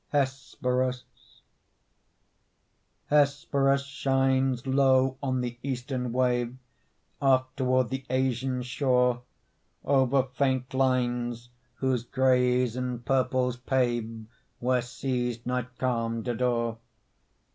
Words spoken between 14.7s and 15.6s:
seas